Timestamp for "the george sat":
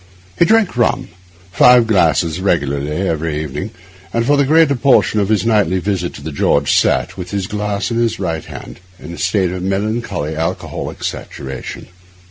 6.23-7.17